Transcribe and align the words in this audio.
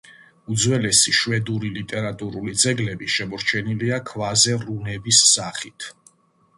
უძველესი 0.53 1.13
შვედური 1.17 1.69
ლიტერატურული 1.75 2.55
ძეგლები 2.65 3.13
შემორჩენილია 3.19 4.03
ქვაზე 4.11 4.59
რუნების 4.67 5.25
სახით. 5.33 5.93